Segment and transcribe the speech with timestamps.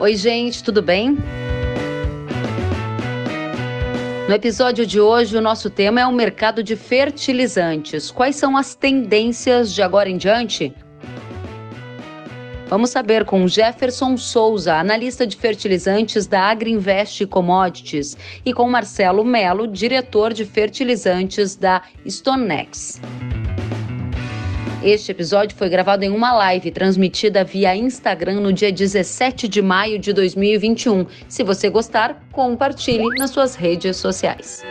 [0.00, 1.18] Oi, gente, tudo bem?
[4.26, 8.10] No episódio de hoje, o nosso tema é o mercado de fertilizantes.
[8.10, 10.72] Quais são as tendências de agora em diante?
[12.66, 19.68] Vamos saber com Jefferson Souza, analista de fertilizantes da Agriinvest Commodities, e com Marcelo Melo,
[19.68, 22.98] diretor de fertilizantes da Stonex.
[24.82, 29.98] Este episódio foi gravado em uma live transmitida via Instagram no dia 17 de maio
[29.98, 31.04] de 2021.
[31.28, 34.64] Se você gostar, compartilhe nas suas redes sociais.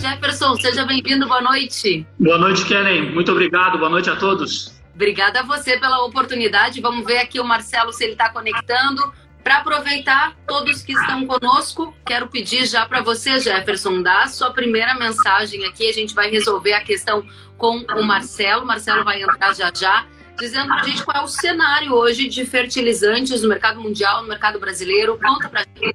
[0.00, 2.04] Jefferson, seja bem-vindo, boa noite.
[2.18, 3.12] Boa noite, Kellen.
[3.12, 4.75] Muito obrigado, boa noite a todos.
[4.96, 6.80] Obrigada a você pela oportunidade.
[6.80, 9.12] Vamos ver aqui o Marcelo se ele está conectando.
[9.44, 14.94] Para aproveitar todos que estão conosco, quero pedir já para você, Jefferson, dar sua primeira
[14.94, 15.86] mensagem aqui.
[15.86, 17.24] A gente vai resolver a questão
[17.58, 18.62] com o Marcelo.
[18.62, 20.06] O Marcelo vai entrar já já,
[20.38, 24.28] dizendo para a gente qual é o cenário hoje de fertilizantes no mercado mundial, no
[24.28, 25.18] mercado brasileiro.
[25.22, 25.94] Conta para gente.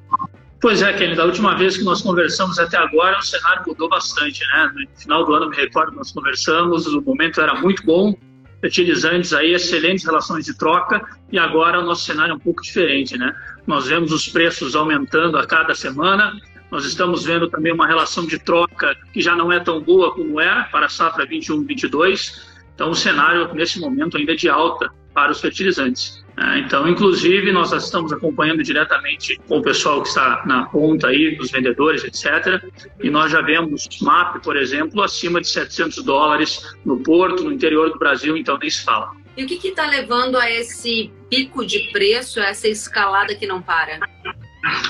[0.62, 4.46] Pois é, Kenny, da última vez que nós conversamos até agora, o cenário mudou bastante,
[4.54, 4.72] né?
[4.76, 8.16] No final do ano, me recordo, nós conversamos, o momento era muito bom,
[8.62, 13.18] fertilizantes aí, excelentes relações de troca, e agora o nosso cenário é um pouco diferente,
[13.18, 13.36] né?
[13.66, 16.34] Nós vemos os preços aumentando a cada semana,
[16.70, 20.40] nós estamos vendo também uma relação de troca que já não é tão boa como
[20.40, 22.40] era para a safra 21-22,
[22.74, 26.21] então o cenário nesse momento ainda é de alta para os fertilizantes.
[26.38, 31.38] É, então, inclusive, nós estamos acompanhando diretamente com o pessoal que está na ponta aí,
[31.40, 32.64] os vendedores, etc.
[33.04, 37.92] E nós já vemos MAP, por exemplo, acima de 700 dólares no porto, no interior
[37.92, 39.12] do Brasil, então nem se fala.
[39.36, 43.62] E o que está levando a esse pico de preço, a essa escalada que não
[43.62, 44.00] para?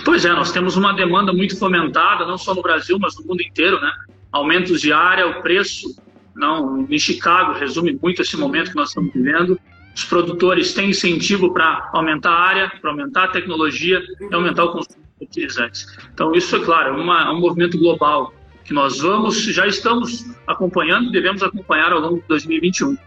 [0.04, 3.42] Pois é, nós temos uma demanda muito fomentada, não só no Brasil, mas no mundo
[3.42, 3.92] inteiro, né?
[4.32, 5.96] Aumentos de área, o preço,
[6.36, 9.60] não, em Chicago resume muito esse momento que nós estamos vivendo
[9.96, 14.72] os produtores têm incentivo para aumentar a área, para aumentar a tecnologia e aumentar o
[14.72, 15.86] consumo de fertilizantes.
[16.14, 21.12] Então, isso é claro, é, é um movimento global que nós vamos, já estamos acompanhando,
[21.12, 22.98] devemos acompanhar ao longo de 2021.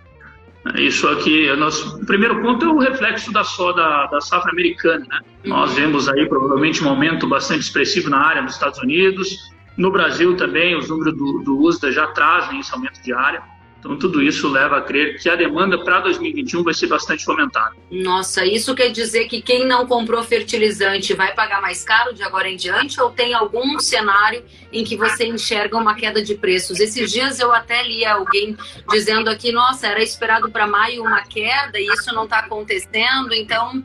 [0.78, 5.04] Isso aqui, o primeiro ponto é o reflexo da, só, da, da safra americana.
[5.06, 5.20] Né?
[5.44, 9.36] Nós vemos aí provavelmente um aumento bastante expressivo na área nos Estados Unidos.
[9.76, 13.42] No Brasil também, os números do, do USDA já trazem esse aumento de área.
[13.84, 17.76] Então, tudo isso leva a crer que a demanda para 2021 vai ser bastante fomentada.
[17.90, 22.48] Nossa, isso quer dizer que quem não comprou fertilizante vai pagar mais caro de agora
[22.48, 22.98] em diante?
[22.98, 26.80] Ou tem algum cenário em que você enxerga uma queda de preços?
[26.80, 28.56] Esses dias eu até li alguém
[28.88, 33.34] dizendo aqui: nossa, era esperado para maio uma queda e isso não está acontecendo.
[33.34, 33.84] Então,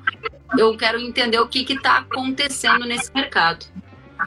[0.58, 3.66] eu quero entender o que está acontecendo nesse mercado.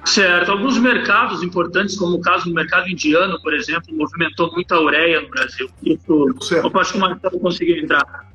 [0.05, 0.51] Certo.
[0.51, 5.29] Alguns mercados importantes, como o caso do mercado indiano, por exemplo, movimentou muita ureia no
[5.29, 5.69] Brasil.
[5.83, 8.33] Isso, eu acho que o Marcelo conseguiu entrar.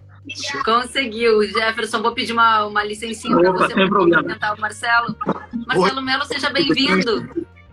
[0.63, 2.01] Conseguiu, Jefferson.
[2.01, 5.15] Vou pedir uma, uma licencinha para você para o Marcelo.
[5.65, 7.27] Marcelo Melo, seja bem-vindo.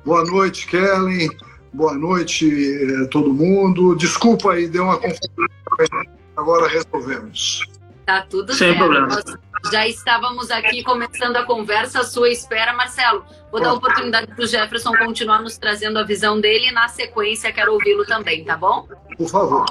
[0.04, 1.28] Boa noite, Kellen.
[1.72, 3.96] Boa noite, eh, todo mundo.
[3.96, 5.46] Desculpa aí, deu uma confusão.
[6.36, 7.64] Agora resolvemos.
[8.06, 8.78] Tá tudo Sem certo.
[8.78, 9.08] Problema.
[9.08, 9.24] Nós
[9.70, 13.24] já estávamos aqui começando a conversa, à sua espera, Marcelo.
[13.50, 16.88] Vou dar a oportunidade para o Jefferson continuar nos trazendo a visão dele e na
[16.88, 18.86] sequência quero ouvi-lo também, tá bom?
[19.16, 19.64] Por favor.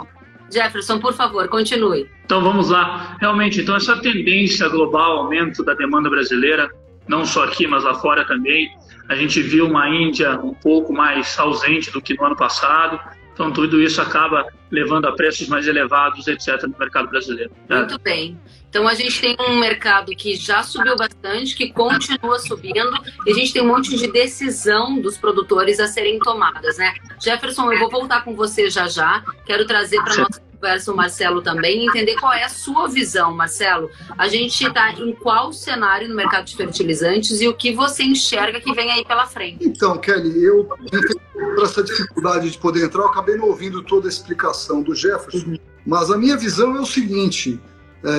[0.51, 2.09] Jefferson, por favor, continue.
[2.25, 3.17] Então vamos lá.
[3.19, 6.69] Realmente, então essa tendência global, aumento da demanda brasileira,
[7.07, 8.69] não só aqui, mas lá fora também.
[9.09, 12.99] A gente viu uma Índia um pouco mais ausente do que no ano passado.
[13.33, 17.51] Então, tudo isso acaba levando a preços mais elevados, etc., no mercado brasileiro.
[17.67, 17.79] Né?
[17.79, 18.39] Muito bem.
[18.73, 22.91] Então, a gente tem um mercado que já subiu bastante, que continua subindo,
[23.23, 26.91] e a gente tem um monte de decisão dos produtores a serem tomadas, né?
[27.21, 29.23] Jefferson, eu vou voltar com você já já.
[29.45, 33.91] Quero trazer para nossa conversa o Marcelo também, entender qual é a sua visão, Marcelo.
[34.17, 38.59] A gente está em qual cenário no mercado de fertilizantes e o que você enxerga
[38.59, 39.63] que vem aí pela frente?
[39.63, 44.09] Então, Kelly, eu, por essa dificuldade de poder entrar, eu acabei não ouvindo toda a
[44.09, 45.59] explicação do Jefferson, uhum.
[45.85, 47.61] mas a minha visão é o seguinte: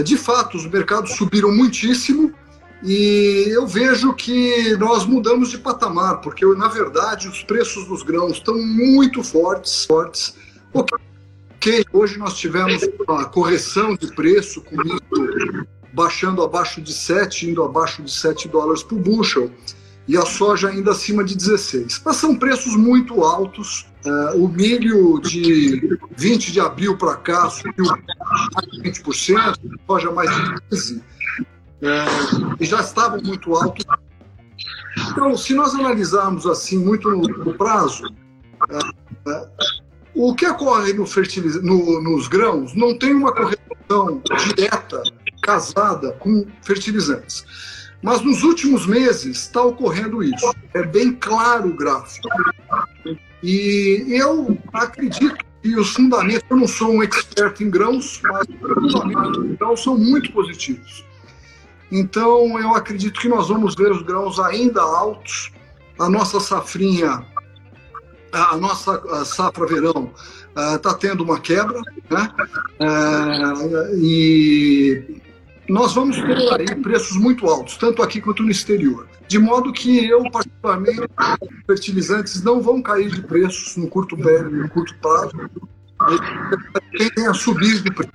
[0.05, 2.33] de fato, os mercados subiram muitíssimo.
[2.83, 8.33] E eu vejo que nós mudamos de patamar, porque na verdade os preços dos grãos
[8.33, 10.35] estão muito fortes, fortes
[11.65, 14.77] que hoje nós tivemos uma correção de preço com
[15.95, 19.51] baixando abaixo de 7, indo abaixo de 7 dólares por bushel,
[20.07, 22.03] e a soja ainda acima de 16.
[22.05, 23.87] Mas são preços muito altos.
[24.07, 29.55] Uh, o milho de 20 de abril para cá subiu mais de 20%, a
[29.87, 33.83] soja mais de 15%, uh, e já estavam muito altos
[35.11, 39.49] Então, se nós analisarmos assim muito no, no prazo, uh,
[40.15, 41.63] o que ocorre no fertiliz...
[41.63, 44.23] no, nos grãos não tem uma correlação
[44.55, 45.03] direta,
[45.43, 47.45] casada com fertilizantes.
[48.03, 50.55] Mas nos últimos meses está ocorrendo isso.
[50.75, 52.29] É bem claro o gráfico.
[53.47, 58.93] E eu acredito que os fundamentos, eu não sou um expert em grãos, mas os
[58.93, 61.05] fundamentos grãos são muito positivos.
[61.93, 65.53] Então, eu acredito que nós vamos ver os grãos ainda altos.
[65.99, 67.23] A nossa safrinha,
[68.33, 70.11] a nossa safra verão
[70.77, 72.31] está uh, tendo uma quebra, né?
[72.81, 75.21] Uh, e
[75.69, 79.07] nós vamos ter aí preços muito altos, tanto aqui quanto no exterior.
[79.27, 81.01] De modo que eu, particularmente,
[81.67, 85.33] fertilizantes não vão cair de preços no curto, no curto prazo,
[86.97, 88.13] tendem a subir de preço.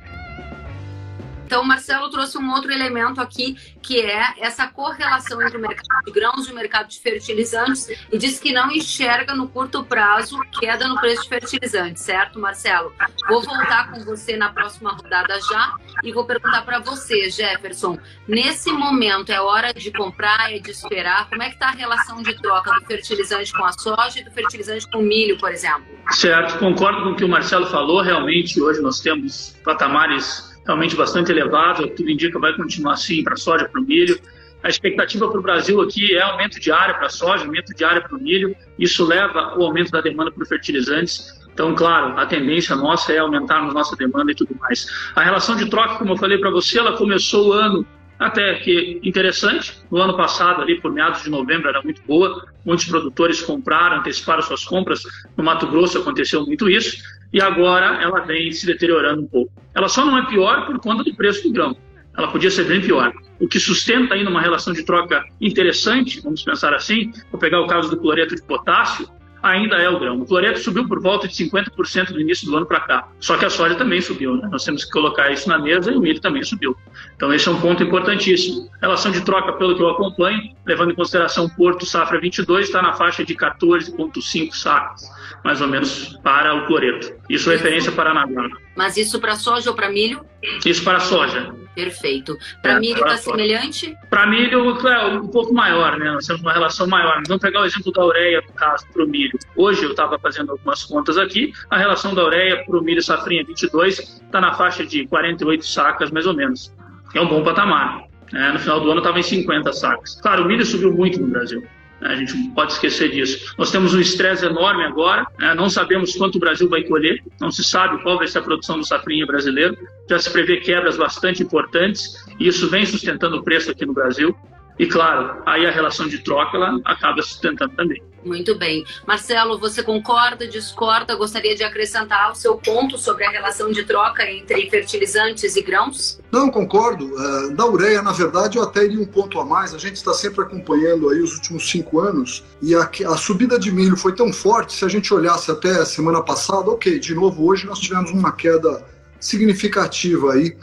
[1.49, 6.05] Então, o Marcelo trouxe um outro elemento aqui, que é essa correlação entre o mercado
[6.05, 10.39] de grãos e o mercado de fertilizantes, e diz que não enxerga no curto prazo
[10.59, 12.93] queda no preço de fertilizantes, certo, Marcelo?
[13.27, 15.73] Vou voltar com você na próxima rodada já
[16.03, 17.97] e vou perguntar para você, Jefferson,
[18.27, 21.29] nesse momento é hora de comprar, é de esperar?
[21.29, 24.29] Como é que está a relação de troca do fertilizante com a soja e do
[24.29, 25.87] fertilizante com o milho, por exemplo?
[26.11, 28.03] Certo, concordo com o que o Marcelo falou.
[28.03, 33.33] Realmente, hoje nós temos patamares realmente bastante elevado, tudo indica que vai continuar assim para
[33.33, 34.19] a soja, para o milho.
[34.61, 37.83] A expectativa para o Brasil aqui é aumento de área para a soja, aumento de
[37.83, 38.55] área para o milho.
[38.77, 41.39] Isso leva ao aumento da demanda por fertilizantes.
[41.51, 44.85] Então, claro, a tendência nossa é aumentarmos nossa demanda e tudo mais.
[45.15, 47.85] A relação de troca, como eu falei para você, ela começou o ano
[48.19, 49.73] até que interessante.
[49.89, 52.45] No ano passado, ali por meados de novembro, era muito boa.
[52.63, 55.01] Muitos produtores compraram, anteciparam suas compras.
[55.35, 57.01] No Mato Grosso aconteceu muito isso
[57.31, 59.51] e agora ela vem se deteriorando um pouco.
[59.73, 61.75] Ela só não é pior por conta do preço do grão.
[62.17, 63.13] Ela podia ser bem pior.
[63.39, 67.67] O que sustenta ainda uma relação de troca interessante, vamos pensar assim, vou pegar o
[67.67, 69.07] caso do cloreto de potássio,
[69.41, 70.19] ainda é o grão.
[70.19, 73.07] O cloreto subiu por volta de 50% do início do ano para cá.
[73.19, 74.47] Só que a soja também subiu, né?
[74.51, 76.75] Nós temos que colocar isso na mesa e o milho também subiu.
[77.15, 78.69] Então esse é um ponto importantíssimo.
[78.81, 82.81] A relação de troca, pelo que eu acompanho, levando em consideração Porto Safra 22, está
[82.81, 85.03] na faixa de 14,5 sacos,
[85.43, 87.13] mais ou menos, para o cloreto.
[87.29, 88.49] Isso é referência para Natal.
[88.75, 90.23] Mas isso para soja ou para milho?
[90.65, 91.53] Isso para soja.
[91.83, 92.37] Perfeito.
[92.61, 93.97] Para é, milho está semelhante?
[94.09, 96.11] Para milho é um pouco maior, né?
[96.11, 97.21] Nós temos uma relação maior.
[97.27, 99.37] Vamos pegar o exemplo da ureia, no caso, para o milho.
[99.55, 101.53] Hoje eu estava fazendo algumas contas aqui.
[101.69, 106.11] A relação da ureia para o milho safrinha 22 está na faixa de 48 sacas,
[106.11, 106.73] mais ou menos.
[107.13, 108.03] É um bom patamar.
[108.31, 108.51] Né?
[108.51, 110.19] No final do ano estava em 50 sacas.
[110.21, 111.63] Claro, o milho subiu muito no Brasil.
[112.01, 113.53] A gente não pode esquecer disso.
[113.57, 115.53] Nós temos um estresse enorme agora, né?
[115.53, 118.77] não sabemos quanto o Brasil vai colher, não se sabe qual vai ser a produção
[118.77, 119.77] do safrinha brasileiro,
[120.09, 124.35] já se prevê quebras bastante importantes, e isso vem sustentando o preço aqui no Brasil.
[124.77, 128.01] E claro, aí a relação de troca ela acaba sustentando também.
[128.23, 128.85] Muito bem.
[129.07, 131.15] Marcelo, você concorda, discorda?
[131.15, 136.19] Gostaria de acrescentar o seu ponto sobre a relação de troca entre fertilizantes e grãos?
[136.31, 137.05] Não, concordo.
[137.05, 139.73] Uh, da ureia, na verdade, eu até iria um ponto a mais.
[139.73, 143.71] A gente está sempre acompanhando aí os últimos cinco anos e a, a, subida de
[143.71, 147.47] milho foi tão forte, se a gente olhasse até a semana passada, ok, de novo,
[147.47, 148.85] hoje nós tivemos uma queda
[149.19, 150.55] significativa aí,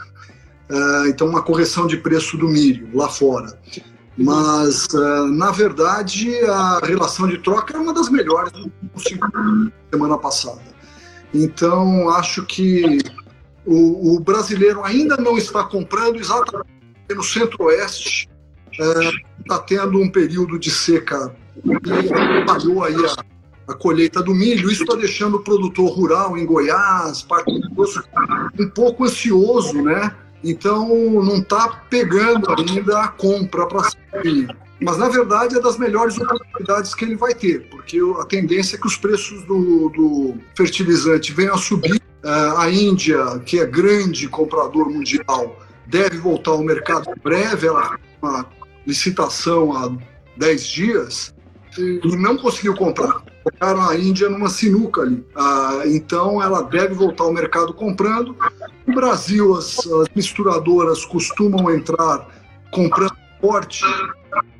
[0.69, 3.57] uh, então uma correção de preço do milho lá fora.
[4.17, 8.71] Mas, uh, na verdade, a relação de troca é uma das melhores do
[9.91, 10.61] semana passada.
[11.33, 12.97] Então, acho que
[13.63, 16.67] o, o, brasileiro ainda não está comprando exatamente
[17.15, 18.27] no centro-oeste.
[18.71, 24.71] Está uh, tendo um período de seca e parou aí a, a colheita do milho.
[24.71, 27.85] Isso está deixando o produtor rural em Goiás, parte do
[28.59, 30.11] um pouco ansioso, né?
[30.43, 34.55] Então não está pegando ainda a compra para sair.
[34.79, 38.79] Mas na verdade é das melhores oportunidades que ele vai ter, porque a tendência é
[38.79, 41.99] que os preços do, do fertilizante venham a subir.
[42.23, 47.67] Uh, a Índia, que é grande comprador mundial, deve voltar ao mercado em breve.
[47.67, 48.45] Ela uma
[48.85, 49.91] licitação há
[50.37, 51.33] 10 dias
[51.77, 55.25] e não conseguiu comprar colocaram a Índia numa sinuca ali.
[55.35, 58.35] Ah, então ela deve voltar ao mercado comprando.
[58.85, 62.27] No Brasil, as, as misturadoras costumam entrar
[62.71, 63.83] comprando forte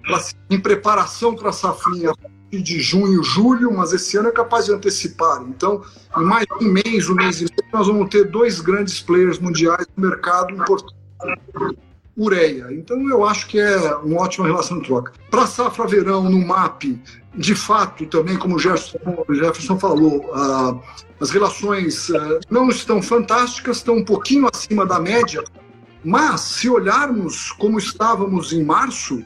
[0.03, 2.13] pra, em preparação para a safrinha
[2.49, 5.43] de junho, julho, mas esse ano é capaz de antecipar.
[5.49, 5.83] Então,
[6.17, 9.85] em mais um mês, um mês e meio, nós vamos ter dois grandes players mundiais
[9.95, 10.95] no mercado importante
[12.17, 12.67] ureia.
[12.71, 15.13] Então eu acho que é uma ótima relação de troca.
[15.29, 16.99] Para safra verão no MAP,
[17.35, 20.33] de fato, também como o Jefferson, o Jefferson falou,
[21.21, 25.43] as relações uh, não estão fantásticas, estão um pouquinho acima da média,
[26.03, 29.23] Mas, se olharmos como estávamos em março,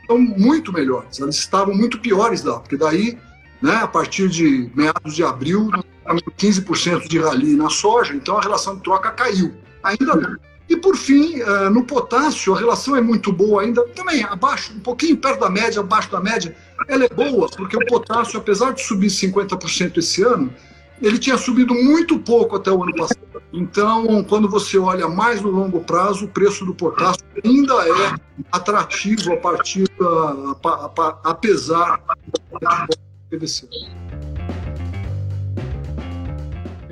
[0.00, 1.20] estão muito melhores.
[1.20, 3.18] Elas estavam muito piores lá, porque daí,
[3.60, 5.70] né, a partir de meados de abril,
[6.06, 9.54] 15% de rali na soja, então a relação de troca caiu.
[9.82, 10.38] Ainda
[10.72, 14.80] e por fim, eh, no potássio, a relação é muito boa ainda, também abaixo, um
[14.80, 16.56] pouquinho perto da média, abaixo da média.
[16.88, 20.50] Ela é boa, porque o potássio, apesar de subir 50% esse ano,
[21.02, 23.42] ele tinha subido muito pouco até o ano passado.
[23.52, 28.14] Então, quando você olha mais no longo prazo, o preço do potássio ainda é
[28.50, 32.00] atrativo a partir da, apesar
[32.50, 32.96] do
[33.28, 33.68] PVC.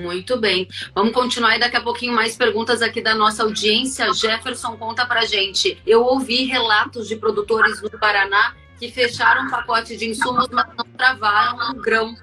[0.00, 0.66] Muito bem.
[0.94, 4.10] Vamos continuar e daqui a pouquinho mais perguntas aqui da nossa audiência.
[4.14, 5.80] Jefferson conta pra gente.
[5.86, 10.86] Eu ouvi relatos de produtores no Paraná que fecharam um pacote de insumos, mas não
[10.96, 12.14] travaram o grão.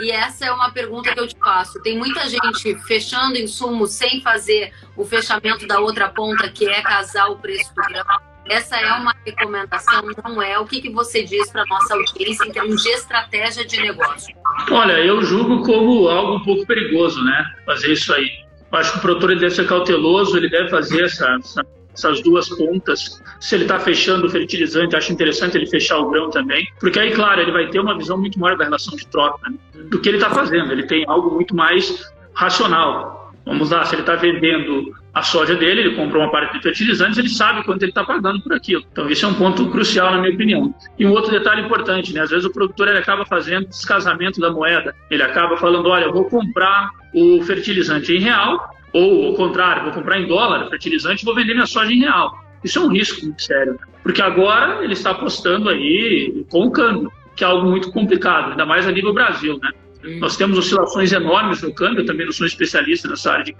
[0.00, 1.82] E essa é uma pergunta que eu te faço.
[1.82, 7.28] Tem muita gente fechando insumos sem fazer o fechamento da outra ponta, que é casar
[7.28, 8.31] o preço do grão.
[8.48, 10.58] Essa é uma recomendação, não é?
[10.58, 14.34] O que, que você diz para nossa audiência em termos de estratégia de negócio?
[14.70, 17.44] Olha, eu julgo como algo um pouco perigoso, né?
[17.64, 18.28] Fazer isso aí.
[18.72, 21.62] Acho que o produtor deve ser cauteloso, ele deve fazer essa, essa,
[21.94, 23.22] essas duas pontas.
[23.38, 27.12] Se ele está fechando o fertilizante, acho interessante ele fechar o grão também, porque aí,
[27.12, 29.56] claro, ele vai ter uma visão muito maior da relação de troca né?
[29.74, 30.72] do que ele está fazendo.
[30.72, 33.32] Ele tem algo muito mais racional.
[33.44, 37.18] Vamos lá, se ele está vendendo a soja dele, ele comprou uma parte de fertilizantes,
[37.18, 38.82] ele sabe quanto ele está pagando por aquilo.
[38.90, 40.74] Então, esse é um ponto crucial, na minha opinião.
[40.98, 42.22] E um outro detalhe importante, né?
[42.22, 44.94] Às vezes o produtor ele acaba fazendo descasamento da moeda.
[45.10, 49.92] Ele acaba falando: olha, eu vou comprar o fertilizante em real, ou ao contrário, vou
[49.92, 52.42] comprar em dólar o fertilizante e vou vender minha soja em real.
[52.64, 57.12] Isso é um risco muito sério, porque agora ele está apostando aí com o câmbio,
[57.36, 59.70] que é algo muito complicado, ainda mais a nível Brasil, né?
[60.18, 63.54] Nós temos oscilações enormes no câmbio, eu também não sou especialista nessa área de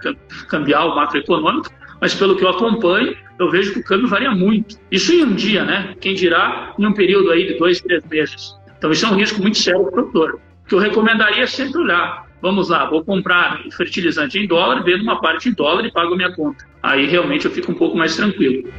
[0.47, 1.71] cambial macroeconômica,
[2.01, 4.77] mas pelo que eu acompanho, eu vejo que o câmbio varia muito.
[4.91, 5.95] Isso em um dia, né?
[6.01, 8.55] Quem dirá em um período aí de dois, três meses.
[8.77, 10.39] Então isso é um risco muito sério para o produtor.
[10.65, 12.27] O que eu recomendaria é sempre olhar.
[12.41, 16.33] Vamos lá, vou comprar fertilizante em dólar, vendo uma parte em dólar e pago minha
[16.33, 16.65] conta.
[16.81, 18.69] Aí realmente eu fico um pouco mais tranquilo.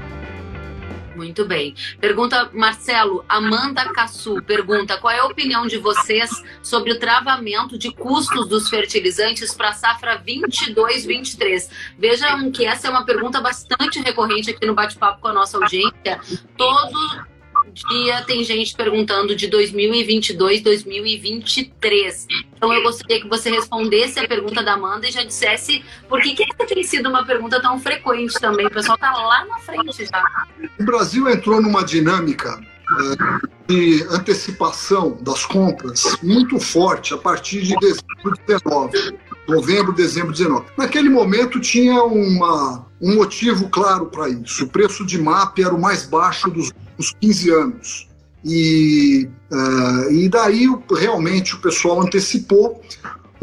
[1.14, 1.74] Muito bem.
[2.00, 6.30] Pergunta Marcelo, Amanda Cassu pergunta: qual é a opinião de vocês
[6.62, 11.70] sobre o travamento de custos dos fertilizantes para a safra 22-23?
[11.98, 16.20] Vejam que essa é uma pergunta bastante recorrente aqui no bate-papo com a nossa audiência.
[16.56, 17.33] Todo
[17.74, 22.26] dia tem gente perguntando de 2022, 2023.
[22.56, 26.34] Então eu gostaria que você respondesse a pergunta da Amanda e já dissesse por que,
[26.34, 28.66] que essa tem sido uma pergunta tão frequente também.
[28.66, 30.46] O pessoal está lá na frente já.
[30.78, 37.74] O Brasil entrou numa dinâmica é, de antecipação das compras muito forte a partir de
[37.76, 39.18] dezembro de 19.
[39.48, 40.66] Novembro, dezembro de 19.
[40.76, 44.64] Naquele momento tinha uma, um motivo claro para isso.
[44.64, 48.08] O preço de MAP era o mais baixo dos últimos 15 anos.
[48.44, 52.80] E, uh, e daí realmente o pessoal antecipou.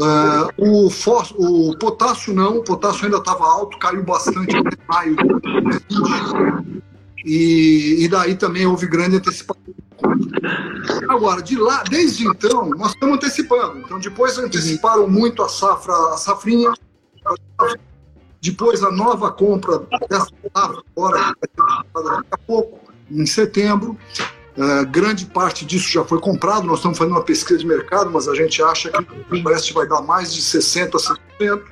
[0.00, 5.16] Uh, o, fós, o potássio não, o potássio ainda estava alto, caiu bastante em maio
[5.16, 6.82] de 2020.
[7.24, 9.62] E, e daí também houve grande antecipação.
[11.08, 13.78] Agora, de lá, desde então, nós estamos antecipando.
[13.78, 16.72] Então, depois anteciparam muito a safra, a safrinha.
[18.40, 23.96] Depois a nova compra dessa safra agora, daqui a pouco, em setembro.
[24.56, 26.66] Uh, grande parte disso já foi comprado.
[26.66, 29.88] Nós estamos fazendo uma pesquisa de mercado, mas a gente acha que o Oeste vai
[29.88, 31.62] dar mais de 60% a 70%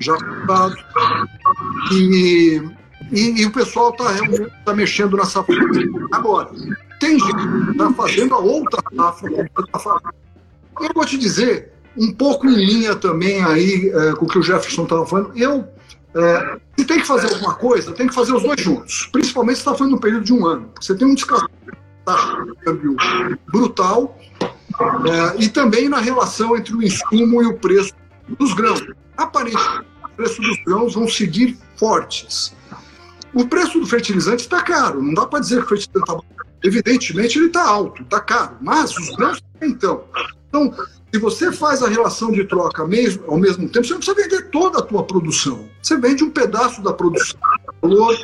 [0.00, 0.76] já comprado.
[1.92, 2.62] E,
[3.12, 4.06] e, e o pessoal está
[4.64, 5.44] tá mexendo nessa
[6.12, 6.50] Agora,
[7.00, 9.48] tem gente que está fazendo a outra safra.
[10.80, 14.42] Eu vou te dizer, um pouco em linha também aí é, com o que o
[14.42, 15.66] Jefferson estava falando, eu
[16.16, 19.08] é, se tem que fazer alguma coisa, tem que fazer os dois juntos.
[19.12, 20.70] Principalmente se está falando no período de um ano.
[20.80, 21.48] Você tem um descanso
[22.64, 22.96] câmbio
[23.48, 27.92] brutal é, e também na relação entre o insumo e o preço
[28.38, 28.82] dos grãos.
[29.16, 32.54] Aparentemente, o preço dos grãos vão seguir fortes.
[33.34, 37.38] O preço do fertilizante está caro, não dá para dizer que o fertilizante está Evidentemente
[37.38, 40.04] ele está alto, está caro, mas os grãos então.
[40.48, 40.74] Então,
[41.12, 44.50] se você faz a relação de troca mesmo, ao mesmo tempo, você não precisa vender
[44.50, 45.68] toda a tua produção.
[45.82, 47.38] Você vende um pedaço da produção,
[47.80, 48.16] valor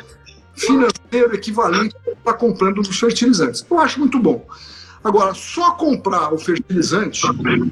[0.55, 3.65] financeiro equivalente para comprando os fertilizantes.
[3.69, 4.45] Eu acho muito bom.
[5.03, 7.71] Agora, só comprar o fertilizante um,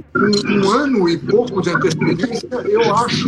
[0.50, 3.26] um ano e pouco de antecedência, eu acho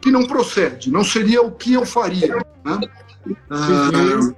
[0.00, 0.90] que não procede.
[0.90, 2.44] Não seria o que eu faria.
[2.62, 2.80] Né?
[3.48, 4.34] Ah,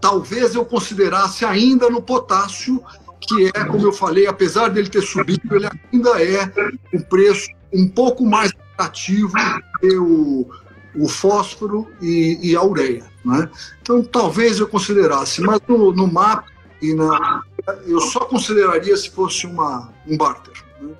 [0.00, 2.82] talvez eu considerasse ainda no potássio,
[3.30, 6.52] que é, como eu falei, apesar dele ter subido, ele ainda é
[6.92, 9.32] um preço um pouco mais atrativo
[9.80, 10.50] que o,
[10.96, 13.04] o fósforo e, e a ureia.
[13.24, 13.48] Né?
[13.80, 16.46] Então, talvez eu considerasse, mas no, no MAP
[16.82, 17.42] e na,
[17.86, 20.54] eu só consideraria se fosse uma, um barter.
[20.80, 20.94] Né?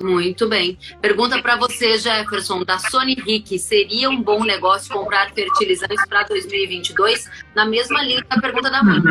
[0.00, 0.78] Muito bem.
[1.02, 3.58] Pergunta para você, Jefferson, da Sony Rick.
[3.58, 7.28] Seria um bom negócio comprar fertilizantes para 2022?
[7.54, 9.02] Na mesma linha da pergunta da mãe.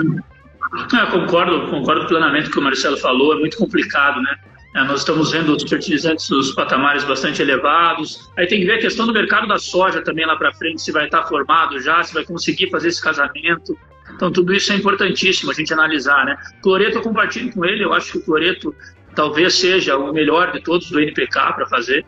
[0.74, 3.34] É, concordo, concordo plenamente com o que o Marcelo falou.
[3.34, 4.36] É muito complicado, né?
[4.76, 8.32] É, nós estamos vendo os fertilizantes nos patamares bastante elevados.
[8.38, 10.92] Aí tem que ver a questão do mercado da soja também lá para frente, se
[10.92, 13.78] vai estar formado já, se vai conseguir fazer esse casamento.
[14.16, 16.36] Então, tudo isso é importantíssimo a gente analisar, né?
[16.62, 18.76] Cloreto, eu compartilho com ele, eu acho que o cloreto
[19.16, 22.04] talvez seja o melhor de todos do NPK para fazer.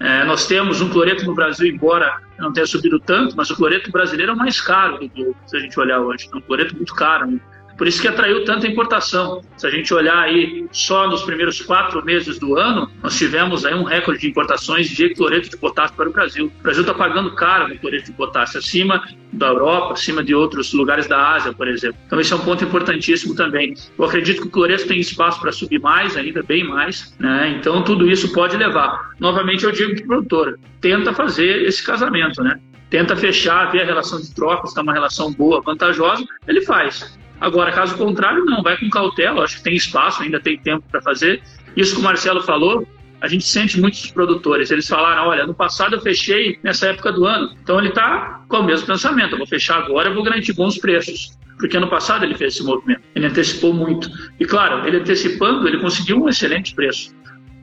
[0.00, 3.90] É, nós temos um cloreto no Brasil, embora não tenha subido tanto, mas o cloreto
[3.90, 6.28] brasileiro é o mais caro do globo, se a gente olhar hoje.
[6.32, 7.26] É um cloreto muito caro.
[7.26, 7.40] Né?
[7.76, 9.42] Por isso que atraiu tanta importação.
[9.56, 13.74] Se a gente olhar aí só nos primeiros quatro meses do ano, nós tivemos aí
[13.74, 16.52] um recorde de importações de cloreto de potássio para o Brasil.
[16.60, 19.02] O Brasil está pagando caro no cloreto de potássio, acima
[19.32, 21.96] da Europa, acima de outros lugares da Ásia, por exemplo.
[22.06, 23.74] Então esse é um ponto importantíssimo também.
[23.98, 27.14] Eu acredito que o cloreto tem espaço para subir mais, ainda bem mais.
[27.18, 27.56] Né?
[27.58, 29.10] Então tudo isso pode levar.
[29.18, 32.60] Novamente eu digo que produtor tenta fazer esse casamento, né?
[32.90, 37.18] Tenta fechar, ver a relação de troca, se está uma relação boa, vantajosa, ele faz.
[37.40, 41.02] Agora, caso contrário, não, vai com cautela, acho que tem espaço, ainda tem tempo para
[41.02, 41.42] fazer.
[41.76, 42.86] Isso que o Marcelo falou,
[43.20, 47.24] a gente sente muitos produtores, eles falaram, olha, no passado eu fechei nessa época do
[47.24, 50.52] ano, então ele está com o mesmo pensamento, eu vou fechar agora, eu vou garantir
[50.52, 54.10] bons preços, porque ano passado ele fez esse movimento, ele antecipou muito.
[54.38, 57.14] E claro, ele antecipando, ele conseguiu um excelente preço.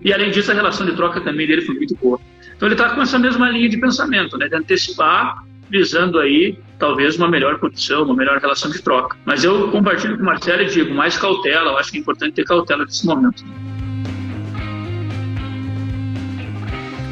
[0.04, 2.20] E além disso, a relação de troca também dele foi muito boa.
[2.56, 7.16] Então ele está com essa mesma linha de pensamento, né, de antecipar visando aí talvez
[7.16, 9.18] uma melhor condição, uma melhor relação de troca.
[9.26, 12.34] Mas eu compartilho com o Marcelo e digo, mais cautela, eu acho que é importante
[12.34, 13.44] ter cautela nesse momento.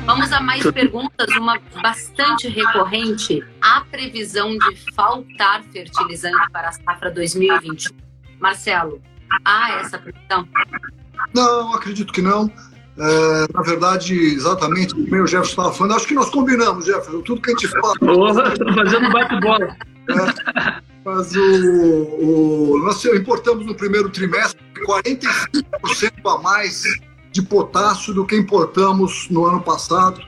[0.05, 3.43] Vamos a mais perguntas, uma bastante recorrente.
[3.61, 7.95] Há previsão de faltar fertilizante para a safra 2021?
[8.39, 8.99] Marcelo,
[9.45, 10.47] há essa previsão?
[11.33, 12.51] Não, acredito que não.
[12.99, 15.95] É, na verdade, exatamente o meu Jefferson estava falando.
[15.95, 17.93] Acho que nós combinamos, Jefferson, tudo que a gente fala.
[17.93, 19.75] Estou fazendo bate-bola.
[20.09, 26.83] É, mas o, o, nós importamos no primeiro trimestre 45% a mais
[27.31, 30.21] de potássio do que importamos no ano passado.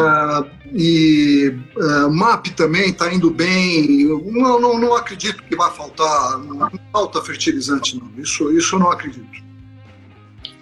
[0.00, 4.08] É, e é, MAP também está indo bem.
[4.32, 8.10] Não, não, não acredito que vai faltar, não falta fertilizante, não.
[8.20, 9.49] Isso, isso eu não acredito.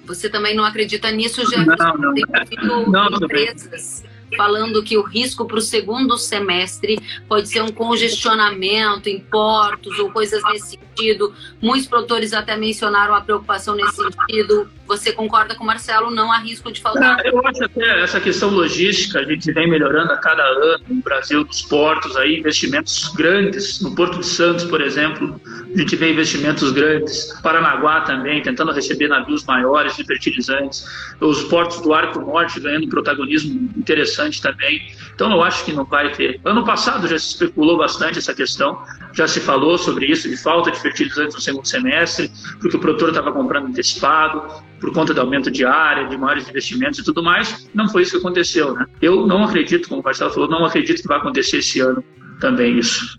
[0.09, 1.77] Você também não acredita nisso, Jefferson?
[1.77, 2.15] Não, não.
[2.15, 4.05] Tem ouvido não, empresas
[4.37, 10.11] falando que o risco para o segundo semestre pode ser um congestionamento em portos ou
[10.11, 11.33] coisas nesse sentido.
[11.61, 14.71] Muitos produtores até mencionaram a preocupação nesse sentido.
[14.89, 16.11] Você concorda com o Marcelo?
[16.11, 17.25] Não há risco de faltar?
[17.25, 21.45] eu acho até essa questão logística, a gente vem melhorando a cada ano no Brasil,
[21.45, 23.83] dos portos, aí, investimentos grandes.
[23.83, 25.39] No Porto de Santos, por exemplo,
[25.75, 27.39] a gente vê investimentos grandes.
[27.43, 30.85] Paranaguá também, tentando receber navios maiores de fertilizantes.
[31.21, 34.91] Os portos do Arco Norte ganhando protagonismo interessante também.
[35.15, 36.41] Então, eu acho que não vai ter.
[36.45, 40.71] Ano passado já se especulou bastante essa questão, já se falou sobre isso, de falta
[40.71, 45.51] de fertilizantes no segundo semestre, porque o produtor estava comprando antecipado, por conta do aumento
[45.51, 47.69] de área, de maiores investimentos e tudo mais.
[47.75, 48.87] Não foi isso que aconteceu, né?
[49.01, 52.03] Eu não acredito, como o Marcelo falou, não acredito que vai acontecer esse ano
[52.41, 53.19] também isso.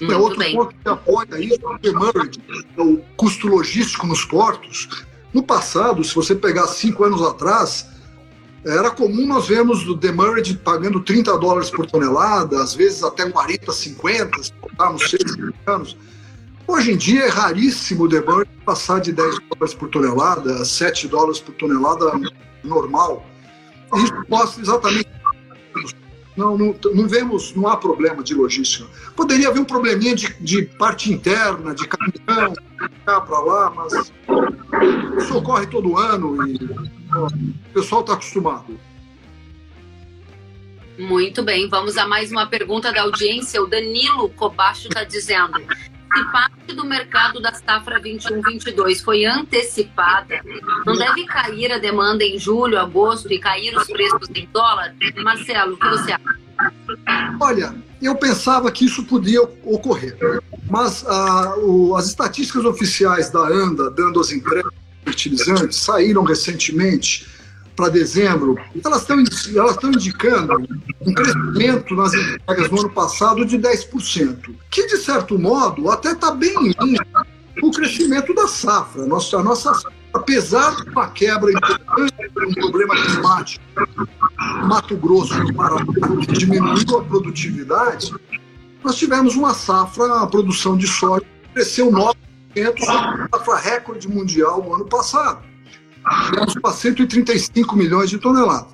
[0.00, 0.54] é outro bem.
[0.54, 2.40] ponto que apoia isso é o demurrage,
[2.76, 5.04] é o custo logístico nos portos.
[5.32, 7.88] No passado, se você pegar cinco anos atrás,
[8.64, 13.72] era comum nós vermos o demurrage pagando 30 dólares por tonelada, às vezes até 40,
[13.72, 15.96] 50, se botarmos seis anos.
[16.66, 21.40] Hoje em dia é raríssimo o debug passar de 10 dólares por tonelada, 7 dólares
[21.40, 22.12] por tonelada
[22.62, 23.26] normal.
[23.96, 25.08] Isso mostra exatamente.
[26.36, 28.88] Não, não, não vemos, não há problema de logística.
[29.16, 32.54] Poderia haver um probleminha de, de parte interna, de caminhão,
[33.04, 34.12] cá para lá, mas
[35.18, 36.58] isso ocorre todo ano e
[37.12, 38.78] ó, o pessoal está acostumado.
[40.98, 43.60] Muito bem, vamos a mais uma pergunta da audiência.
[43.62, 45.60] O Danilo Cobacho está dizendo:
[46.12, 50.40] se parte do mercado da safra 21-22 foi antecipada,
[50.84, 54.94] não deve cair a demanda em julho, agosto e cair os preços em dólar?
[55.22, 56.50] Marcelo, o que você acha?
[57.40, 60.16] Olha, eu pensava que isso podia ocorrer,
[60.68, 64.70] mas ah, o, as estatísticas oficiais da ANDA, dando as empresas
[65.04, 67.26] fertilizantes, saíram recentemente
[67.80, 69.24] para dezembro, elas estão
[69.56, 70.68] elas indicando
[71.00, 76.30] um crescimento nas entregas no ano passado de 10%, que de certo modo até está
[76.30, 76.54] bem
[77.58, 79.06] com o crescimento da safra.
[79.06, 79.72] Nossa, a nossa
[80.12, 82.14] apesar de uma quebra importante,
[82.46, 83.64] um problema climático,
[84.66, 85.86] Mato Grosso no Paraná,
[86.26, 88.12] que diminuiu a produtividade,
[88.84, 92.14] nós tivemos uma safra, a produção de soja cresceu 9%,
[92.82, 95.49] uma safra recorde mundial no ano passado.
[96.26, 98.68] Chegamos para 135 milhões de toneladas.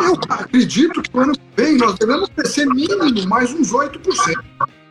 [0.00, 4.42] Eu acredito que no ano que vem nós devemos crescer mínimo mais uns 8%.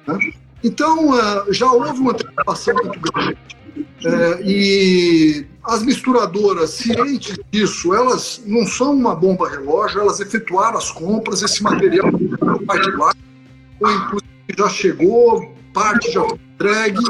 [0.07, 0.33] Né?
[0.63, 3.37] Então, uh, já houve uma antecipação muito grande.
[3.77, 10.91] Uh, e as misturadoras, cientes disso, elas não são uma bomba relógio, elas efetuaram as
[10.91, 12.11] compras, esse material
[12.65, 13.13] parte lá,
[13.79, 17.03] ou inclusive já chegou, parte já foi entregue,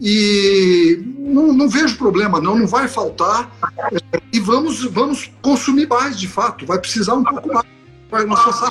[0.00, 3.50] e não, não, vejo problema, não, não vai faltar.
[4.12, 7.66] É, e vamos, vamos consumir mais, de fato, vai precisar um pouco mais.
[8.10, 8.70] Vai, nossa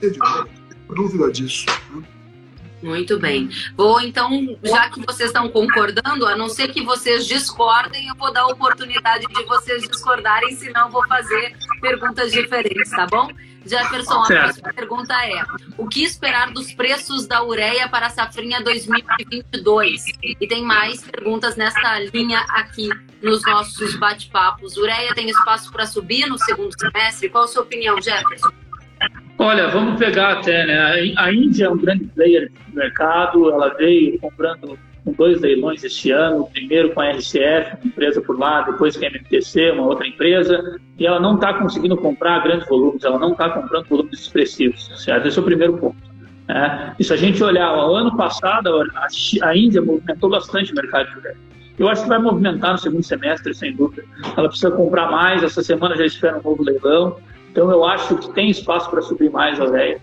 [0.00, 1.66] não dúvida disso.
[1.90, 2.02] Né?
[2.82, 3.50] Muito bem.
[3.76, 4.30] Vou então,
[4.62, 8.46] já que vocês estão concordando, a não ser que vocês discordem, eu vou dar a
[8.46, 13.28] oportunidade de vocês discordarem, senão vou fazer perguntas diferentes, tá bom?
[13.68, 15.44] Jefferson, a próxima pergunta é:
[15.76, 20.04] o que esperar dos preços da ureia para a safrinha 2022?
[20.22, 22.88] E tem mais perguntas nessa linha aqui
[23.22, 24.76] nos nossos bate-papos.
[24.76, 27.28] Ureia tem espaço para subir no segundo semestre?
[27.28, 28.50] Qual a sua opinião, Jefferson?
[29.38, 31.14] Olha, vamos pegar até, né?
[31.16, 34.76] A Índia é um grande player do mercado, ela veio comprando
[35.08, 39.04] com dois leilões este ano, primeiro com a RCF, uma empresa por lá, depois com
[39.04, 43.32] a MTC, uma outra empresa, e ela não está conseguindo comprar grandes volumes, ela não
[43.32, 45.28] está comprando volumes expressivos, certo?
[45.28, 45.96] Esse é o primeiro ponto.
[46.46, 46.94] Né?
[46.98, 48.68] E se a gente olhar, o ano passado,
[49.42, 51.48] a Índia movimentou bastante o mercado de crédito.
[51.78, 54.04] Eu acho que vai movimentar no segundo semestre, sem dúvida.
[54.36, 57.16] Ela precisa comprar mais, essa semana já espera um novo leilão,
[57.50, 60.00] então eu acho que tem espaço para subir mais a ureia.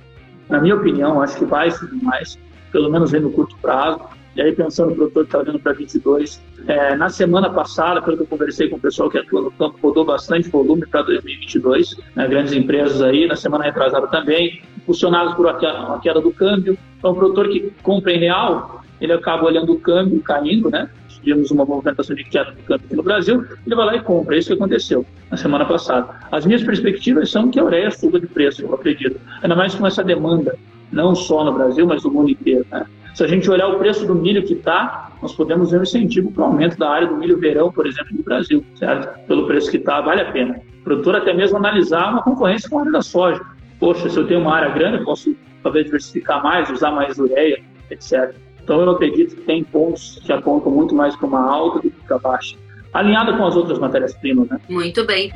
[0.49, 2.39] Na minha opinião, acho que vai subir mais,
[2.71, 3.99] pelo menos no curto prazo.
[4.35, 8.17] E aí, pensando no produtor que está vendo para 22, é, na semana passada, pelo
[8.17, 11.95] que eu conversei com o pessoal que atua no campo, rodou bastante volume para 2022,
[12.15, 16.77] né, grandes empresas aí, na semana retrasada também, impulsionados por uma queda do câmbio.
[16.97, 20.89] Então, o produtor que compra em real, ele acaba olhando o câmbio caindo, né?
[21.25, 24.35] tivemos uma movimentação de queda do câmbio aqui no Brasil, ele vai lá e compra.
[24.35, 26.07] É isso que aconteceu na semana passada.
[26.31, 29.19] As minhas perspectivas são que a ureia suba de preço, eu acredito.
[29.41, 30.55] Ainda mais com essa demanda,
[30.91, 32.65] não só no Brasil, mas no mundo inteiro.
[32.71, 32.85] Né?
[33.15, 36.29] Se a gente olhar o preço do milho que está, nós podemos ver um incentivo
[36.33, 39.17] para o aumento da área do milho verão, por exemplo, no Brasil, certo?
[39.25, 40.59] Pelo preço que está, vale a pena.
[40.81, 43.41] O produtor até mesmo analisar uma concorrência com a área da soja.
[43.79, 47.63] Poxa, se eu tenho uma área grande, eu posso talvez diversificar mais, usar mais ureia,
[47.89, 48.35] etc.
[48.61, 52.05] Então, eu acredito que tem pontos que apontam muito mais para uma alta do que
[52.05, 52.57] para baixa,
[52.93, 54.49] alinhada com as outras matérias-primas.
[54.49, 54.59] Né?
[54.67, 55.31] Muito bem.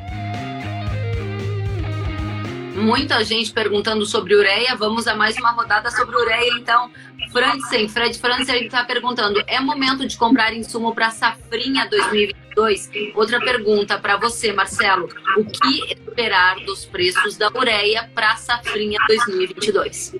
[2.74, 4.76] Muita gente perguntando sobre ureia.
[4.76, 6.90] Vamos a mais uma rodada sobre ureia, então.
[7.32, 12.90] Franzen, Fred Franzen está perguntando: é momento de comprar insumo para safrinha 2022?
[13.14, 20.14] Outra pergunta para você, Marcelo: o que esperar dos preços da ureia para safrinha 2022?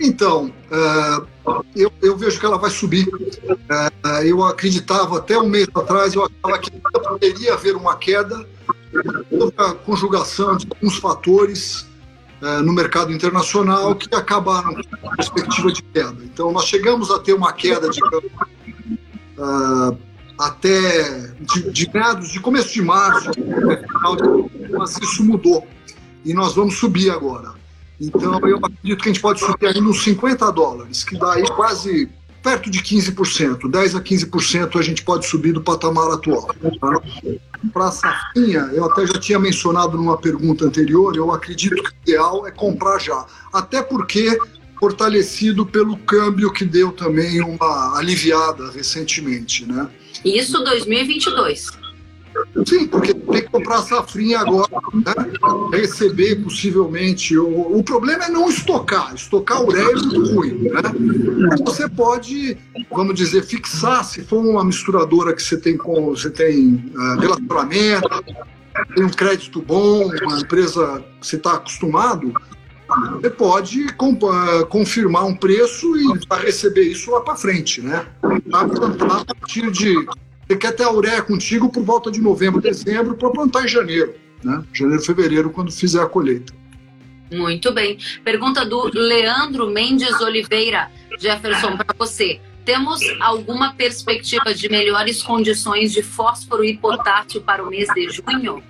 [0.00, 3.06] Então, uh, eu, eu, vejo que ela vai subir.
[3.08, 8.44] Uh, eu acreditava até um mês atrás, eu achava que poderia haver uma queda,
[9.56, 11.91] a conjugação de alguns fatores
[12.42, 16.18] uh, no mercado internacional que acabaram com a perspectiva de queda.
[16.24, 18.00] Então, nós chegamos a ter uma queda de
[20.38, 23.30] até de, de meados, de começo de março,
[24.70, 25.66] mas isso mudou.
[26.24, 27.52] E nós vamos subir agora.
[28.00, 31.44] Então, eu acredito que a gente pode subir aí uns 50 dólares, que dá aí
[31.54, 32.08] quase
[32.42, 33.70] perto de 15%.
[33.70, 36.48] 10 a 15% a gente pode subir do patamar atual.
[36.80, 37.00] Tá?
[37.72, 41.94] Para a safrinha, eu até já tinha mencionado numa pergunta anterior, eu acredito que o
[42.02, 43.24] ideal é comprar já.
[43.52, 44.36] Até porque
[44.80, 49.88] fortalecido pelo câmbio que deu também uma aliviada recentemente, né?
[50.24, 51.81] Isso 2022.
[52.66, 55.14] Sim, porque tem que comprar a safrinha agora, né?
[55.72, 57.36] receber possivelmente.
[57.36, 59.14] O, o problema é não estocar.
[59.14, 60.52] Estocar ureia é muito ruim.
[60.62, 60.82] Né?
[61.64, 62.56] Você pode,
[62.90, 68.08] vamos dizer, fixar, se for uma misturadora que você tem, com, você tem uh, relacionamento,
[68.94, 72.32] tem um crédito bom, uma empresa que você está acostumado,
[73.20, 73.86] você pode
[74.68, 78.06] confirmar um preço e vai receber isso lá para frente, né?
[78.52, 79.94] A partir de
[80.52, 84.14] você quer ter a ureia contigo por volta de novembro, dezembro, para plantar em janeiro,
[84.44, 84.62] né?
[84.72, 86.52] Janeiro, fevereiro, quando fizer a colheita.
[87.32, 87.96] Muito bem.
[88.22, 90.90] Pergunta do Leandro Mendes Oliveira.
[91.18, 92.38] Jefferson, para você.
[92.64, 98.62] Temos alguma perspectiva de melhores condições de fósforo e potássio para o mês de junho?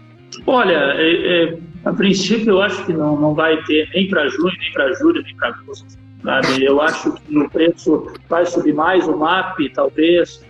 [0.46, 4.52] Olha, é, é, a princípio eu acho que não, não vai ter nem para junho,
[4.58, 5.86] nem para julho, nem para agosto.
[6.22, 6.64] Sabe?
[6.64, 10.42] Eu acho que o preço vai subir mais, o MAP talvez,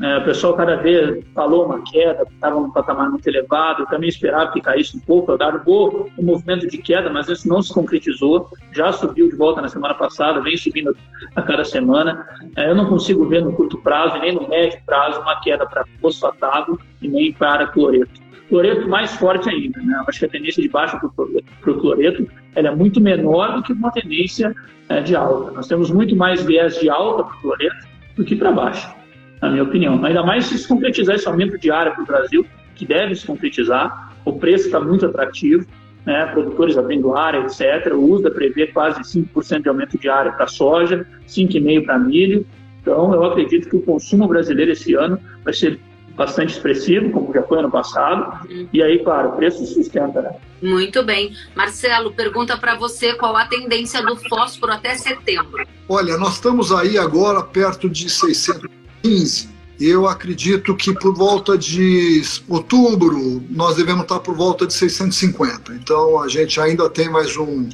[0.00, 4.08] É, o pessoal cada vez falou uma queda, estava num patamar muito elevado, eu também
[4.08, 7.74] esperava que caísse um pouco, eu dava um, movimento de queda, mas isso não se
[7.74, 10.96] concretizou, já subiu de volta na semana passada, vem subindo
[11.34, 12.24] a cada semana.
[12.56, 15.84] É, eu não consigo ver no curto prazo nem no médio prazo uma queda para
[16.00, 18.20] fosfatado e nem para cloreto.
[18.48, 20.00] Cloreto mais forte ainda, né?
[20.06, 23.72] acho que a tendência de baixa para o cloreto ela é muito menor do que
[23.72, 24.54] uma tendência
[24.88, 25.50] é, de alta.
[25.50, 28.97] Nós temos muito mais viés de alta para o cloreto do que para baixo
[29.40, 30.04] na minha opinião.
[30.04, 33.26] Ainda mais se se concretizar esse aumento de área para o Brasil, que deve se
[33.26, 35.66] concretizar, o preço está muito atrativo,
[36.04, 36.26] né?
[36.26, 37.92] produtores abrindo área, etc.
[37.92, 42.46] O USDA prevê quase 5% de aumento de área para soja, 5,5% para milho.
[42.80, 45.78] Então, eu acredito que o consumo brasileiro esse ano vai ser
[46.18, 48.48] bastante expressivo, como já foi ano passado.
[48.50, 48.68] Uhum.
[48.72, 50.32] E aí, claro, o preço sustenta, né?
[50.60, 51.32] Muito bem.
[51.54, 55.64] Marcelo, pergunta para você qual a tendência do fósforo até setembro.
[55.88, 58.68] Olha, nós estamos aí agora perto de 600
[59.08, 59.48] 15.
[59.80, 65.72] Eu acredito que por volta de outubro nós devemos estar por volta de 650.
[65.74, 67.68] Então a gente ainda tem mais um,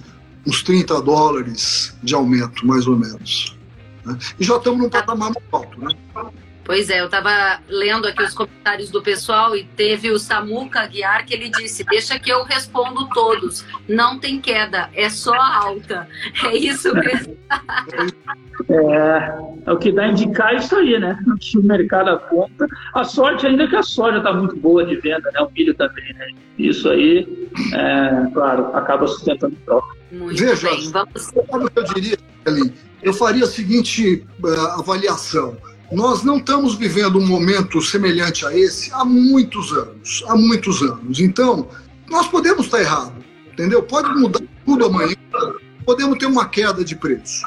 [0.46, 3.56] uns 30 dólares de aumento, mais ou menos.
[4.04, 4.16] Né?
[4.38, 5.96] E já estamos num patamar muito alto, né?
[6.64, 11.27] Pois é, eu estava lendo aqui os comentários do pessoal e teve o Samuca Aguiar
[11.27, 13.64] que ele disse: Deixa que eu respondo todos.
[13.87, 16.09] Não tem queda, é só alta.
[16.42, 17.37] É isso mesmo.
[18.70, 21.18] É, é o que dá a indicar isso aí, né?
[21.27, 22.66] O o mercado aponta.
[22.94, 25.40] A sorte ainda é que a soja está muito boa de venda, né?
[25.40, 26.29] O milho também, né?
[26.59, 29.94] Isso aí, é, claro, acaba sustentando troca.
[30.11, 31.33] Muito Veja, bem, vamos...
[31.74, 32.16] eu diria,
[33.03, 35.57] eu faria a seguinte uh, avaliação
[35.92, 41.20] nós não estamos vivendo um momento semelhante a esse há muitos anos, há muitos anos.
[41.20, 41.68] Então,
[42.08, 43.82] nós podemos estar errados, entendeu?
[43.82, 45.14] Pode mudar tudo amanhã,
[45.84, 47.42] podemos ter uma queda de preço.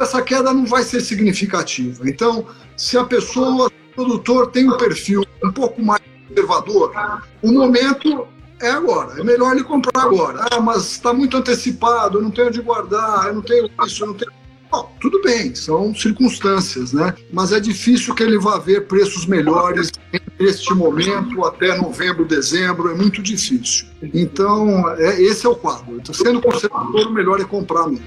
[0.00, 2.08] Essa queda não vai ser significativa.
[2.08, 2.46] Então,
[2.76, 6.92] se a pessoa, o produtor, tem um perfil um pouco mais conservador,
[7.42, 8.26] o momento
[8.60, 9.20] é agora.
[9.20, 10.46] É melhor ele comprar agora.
[10.50, 14.08] Ah, mas está muito antecipado, eu não tenho onde guardar, eu não tenho isso, eu
[14.08, 14.32] não tenho
[14.76, 17.14] Bom, tudo bem, são circunstâncias, né?
[17.32, 19.90] Mas é difícil que ele vá ver preços melhores
[20.38, 23.86] neste momento até novembro, dezembro, é muito difícil.
[24.12, 25.98] Então, é, esse é o quadro.
[26.12, 28.04] Sendo conservador, o melhor é comprar mesmo.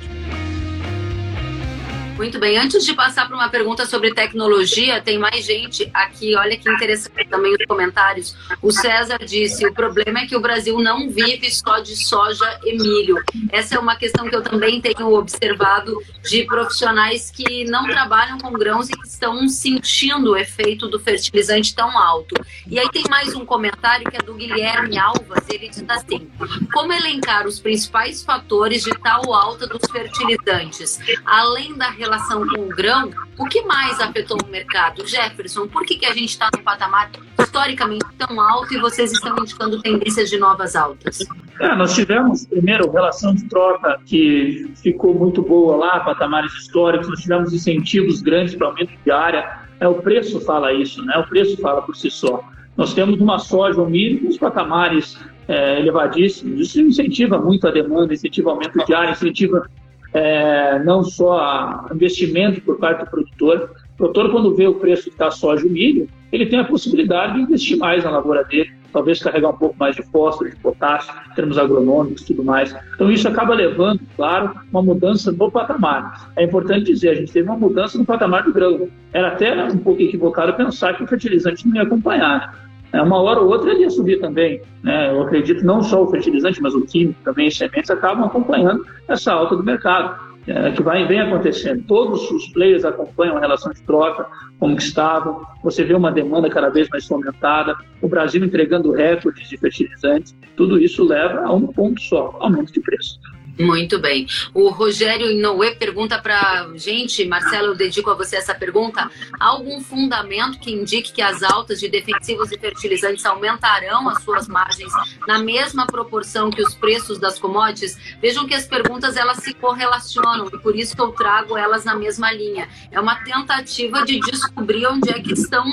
[2.20, 2.58] Muito bem.
[2.58, 6.36] Antes de passar para uma pergunta sobre tecnologia, tem mais gente aqui.
[6.36, 8.36] Olha que interessante também os comentários.
[8.62, 12.78] O César disse: o problema é que o Brasil não vive só de soja e
[12.78, 13.16] milho.
[13.54, 18.52] Essa é uma questão que eu também tenho observado de profissionais que não trabalham com
[18.52, 22.36] grãos e que estão sentindo o efeito do fertilizante tão alto.
[22.68, 25.48] E aí tem mais um comentário que é do Guilherme Alvas.
[25.48, 26.30] Ele diz assim:
[26.74, 32.62] como elencar os principais fatores de tal alta dos fertilizantes, além da relação relação com
[32.62, 35.06] o grão, o que mais afetou o mercado?
[35.08, 39.38] Jefferson, por que, que a gente está no patamar historicamente tão alto e vocês estão
[39.38, 41.20] indicando tendências de novas altas?
[41.60, 47.20] É, nós tivemos, primeiro, relação de troca que ficou muito boa lá, patamares históricos, nós
[47.22, 49.60] tivemos incentivos grandes para aumento de área.
[49.80, 51.18] É, o preço fala isso, né?
[51.18, 52.44] o preço fala por si só.
[52.76, 55.18] Nós temos uma soja, um milho, os patamares
[55.48, 56.62] é, elevadíssimos.
[56.62, 59.70] Isso incentiva muito a demanda, incentiva aumento de área, incentiva
[60.14, 63.72] é, não só investimento por parte do produtor.
[63.94, 66.60] O produtor, quando vê o preço que está a soja e o milho, ele tem
[66.60, 70.50] a possibilidade de investir mais na lavoura dele, talvez carregar um pouco mais de fósforo,
[70.50, 72.76] de potássio, em termos agronômicos tudo mais.
[72.96, 76.32] Então, isso acaba levando, claro, uma mudança no patamar.
[76.36, 78.88] É importante dizer, a gente teve uma mudança no patamar do grão.
[79.14, 82.69] Era até um pouco equivocado pensar que o fertilizante não ia acompanhar.
[82.92, 84.62] É, uma hora ou outra ele ia subir também.
[84.84, 85.12] Né?
[85.12, 89.32] Eu acredito não só o fertilizante, mas o químico também, as sementes acabam acompanhando essa
[89.32, 91.84] alta do mercado, é, que vai, vem acontecendo.
[91.88, 94.26] Todos os players acompanham a relação de troca,
[94.60, 95.46] como que estavam.
[95.64, 100.36] Você vê uma demanda cada vez mais fomentada, o Brasil entregando recordes de fertilizantes.
[100.56, 103.20] Tudo isso leva a um ponto só, aumento de preço.
[103.60, 104.26] Muito bem.
[104.54, 109.12] O Rogério Inoue pergunta para gente, Marcelo, eu dedico a você essa pergunta.
[109.38, 114.48] Há algum fundamento que indique que as altas de defensivos e fertilizantes aumentarão as suas
[114.48, 114.94] margens
[115.28, 117.98] na mesma proporção que os preços das commodities?
[118.22, 121.98] Vejam que as perguntas elas se correlacionam e por isso que eu trago elas na
[121.98, 122.70] mesma linha.
[122.90, 125.66] É uma tentativa de descobrir onde é que estão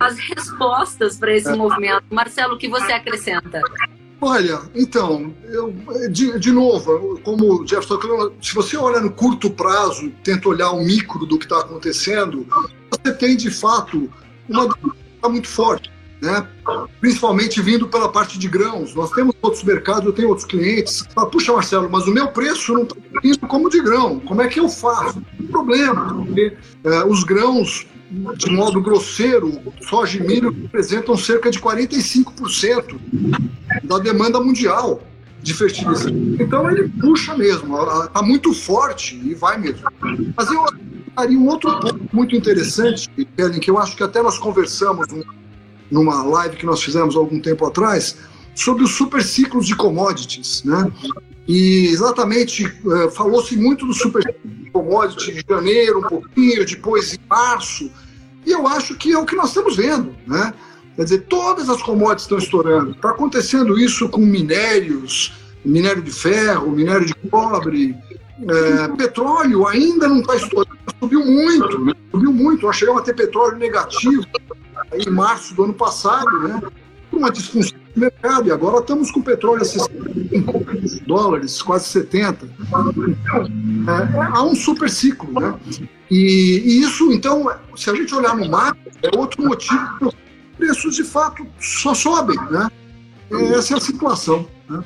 [0.00, 2.02] as respostas para esse movimento.
[2.10, 3.60] Marcelo, o que você acrescenta?
[4.20, 5.72] Olha, então, eu,
[6.10, 10.72] de, de novo, como o Jeff falou, se você olha no curto prazo, tenta olhar
[10.72, 12.44] o micro do que está acontecendo,
[12.90, 14.10] você tem de fato
[14.48, 16.46] uma muito forte, né?
[17.00, 18.94] principalmente vindo pela parte de grãos.
[18.94, 21.06] Nós temos outros mercados, eu tenho outros clientes.
[21.14, 24.48] Fala, Puxa, Marcelo, mas o meu preço não está vindo como de grão, como é
[24.48, 25.22] que eu faço?
[25.48, 27.86] problema, porque é, os grãos,
[28.36, 32.98] de modo grosseiro, soja e milho representam cerca de 45%
[33.84, 35.02] da demanda mundial
[35.42, 36.36] de fertilizante.
[36.40, 39.88] Então ele puxa mesmo, está muito forte e vai mesmo.
[40.36, 40.64] Mas eu
[41.16, 45.06] haria um outro ponto muito interessante, que eu acho que até nós conversamos
[45.90, 48.16] numa live que nós fizemos algum tempo atrás,
[48.54, 50.90] sobre os super ciclos de commodities, né?
[51.46, 57.18] E exatamente uh, falou-se muito do super de commodities de janeiro, um pouquinho, depois em
[57.28, 57.90] março,
[58.44, 60.52] e eu acho que é o que nós estamos vendo, né?
[60.96, 62.90] Quer dizer, todas as commodities estão estourando.
[62.90, 65.32] Está acontecendo isso com minérios,
[65.64, 67.96] minério de ferro, minério de cobre,
[68.46, 71.92] é, petróleo ainda não está estourando, subiu muito, né?
[72.10, 72.66] subiu muito.
[72.66, 74.24] Nós chegamos a ter petróleo negativo
[74.92, 76.60] em março do ano passado, né?
[77.12, 80.60] Uma disfunção do mercado, e agora estamos com petróleo a 65
[81.06, 82.46] dólares, quase 70.
[82.46, 82.50] É,
[84.16, 85.54] é, há um super ciclo, né?
[86.10, 90.12] E, e, isso, então, se a gente olhar no mapa, é outro motivo
[90.58, 92.68] preços de fato só sobem, né?
[93.54, 94.46] Essa é a situação.
[94.68, 94.82] Né?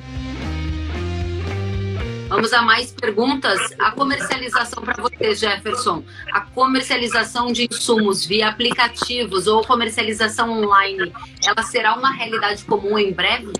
[2.33, 3.59] Vamos a mais perguntas.
[3.77, 6.03] A comercialização para você, Jefferson.
[6.31, 11.13] A comercialização de insumos via aplicativos ou comercialização online,
[11.45, 13.53] ela será uma realidade comum em breve?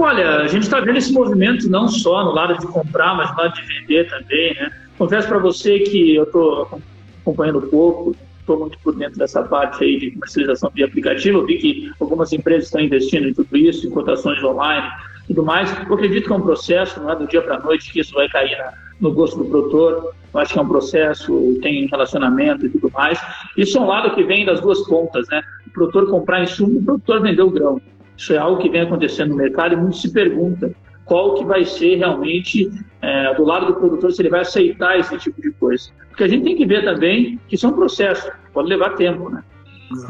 [0.00, 3.36] Olha, a gente está vendo esse movimento não só no lado de comprar, mas no
[3.36, 4.72] lado de vender também, né?
[4.98, 6.80] Confesso para você que eu estou
[7.22, 11.38] acompanhando pouco, estou muito por dentro dessa parte aí de comercialização via aplicativo.
[11.38, 14.84] Eu vi que algumas empresas estão investindo em tudo isso, em cotações online,
[15.26, 15.72] tudo mais.
[15.86, 18.14] Eu acredito que é um processo, não é do dia para a noite que isso
[18.14, 20.14] vai cair na, no gosto do produtor.
[20.32, 23.20] Eu acho que é um processo, tem relacionamento e tudo mais.
[23.56, 25.42] Isso é um lado que vem das duas pontas, né?
[25.66, 27.80] O produtor comprar insumo o produtor vender o grão.
[28.16, 30.72] Isso é algo que vem acontecendo no mercado e muito se pergunta
[31.04, 32.70] qual que vai ser realmente
[33.02, 35.90] é, do lado do produtor, se ele vai aceitar esse tipo de coisa.
[36.08, 39.28] Porque a gente tem que ver também que isso é um processo, pode levar tempo,
[39.28, 39.42] né?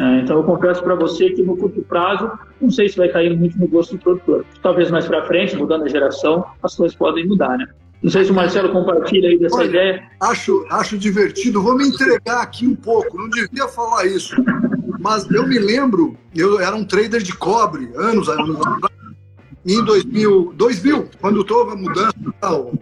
[0.01, 3.37] É, então eu confesso para você que no curto prazo, não sei se vai cair
[3.37, 4.45] muito no gosto do produtor.
[4.63, 7.67] Talvez mais para frente, mudando a geração, as coisas podem mudar, né?
[8.03, 10.03] Não sei se o Marcelo compartilha aí dessa Olha, ideia.
[10.21, 11.63] Acho, acho divertido.
[11.63, 13.17] Vou me entregar aqui um pouco.
[13.17, 14.35] Não devia falar isso.
[15.01, 18.95] Mas eu me lembro, eu era um trader de cobre, anos, anos atrás
[19.67, 22.73] em 2000, 2000 quando houve a mudança tal,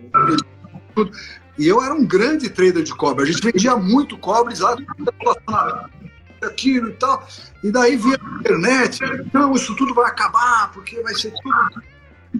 [1.59, 3.25] e eu era um grande trader de cobre.
[3.25, 4.83] A gente vendia muito cobre exato
[6.47, 7.27] aquilo e tal.
[7.63, 9.01] E daí via a internet,
[9.33, 11.83] não, isso tudo vai acabar, porque vai ser tudo.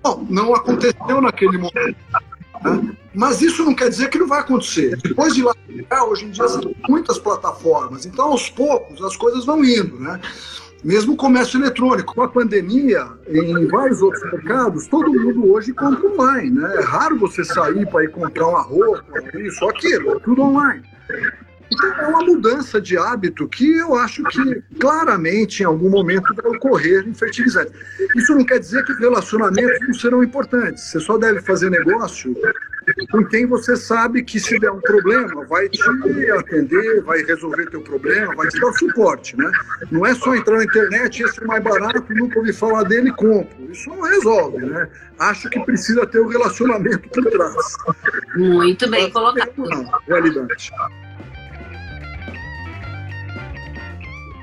[0.03, 1.97] Bom, não aconteceu naquele momento.
[2.65, 2.97] Né?
[3.15, 4.97] Mas isso não quer dizer que não vai acontecer.
[5.03, 5.55] Depois de lá,
[6.09, 8.07] hoje em dia, são muitas plataformas.
[8.07, 9.99] Então, aos poucos, as coisas vão indo.
[9.99, 10.21] Né?
[10.83, 16.09] Mesmo o comércio eletrônico, com a pandemia, em vários outros mercados, todo mundo hoje compra
[16.09, 16.75] online, né?
[16.77, 19.05] É raro você sair para ir comprar uma roupa,
[19.39, 20.83] isso, aquilo, tudo online.
[21.73, 26.53] Então é uma mudança de hábito que eu acho que claramente em algum momento vai
[26.53, 27.73] ocorrer em fertilizante.
[28.15, 30.85] Isso não quer dizer que relacionamentos não serão importantes.
[30.85, 32.35] Você só deve fazer negócio
[33.11, 35.81] com quem você sabe que se der um problema vai te
[36.33, 39.51] atender, vai resolver teu problema, vai te dar suporte, né?
[39.91, 43.71] Não é só entrar na internet, esse é mais barato, nunca ouvi falar dele, compro.
[43.71, 44.89] Isso não resolve, né?
[45.19, 47.77] Acho que precisa ter um relacionamento por trás.
[48.35, 49.53] Muito bem colocado.
[49.57, 50.73] Não, realidade.